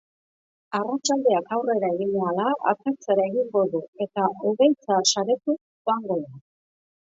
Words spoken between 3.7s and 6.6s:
du eta hodeitza saretuz joango da.